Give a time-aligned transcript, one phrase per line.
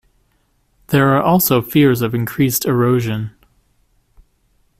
[0.87, 3.35] There are also fears of increased erosion.